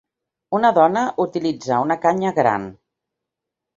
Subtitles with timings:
[0.59, 2.67] Una dona utilitza una canya gran.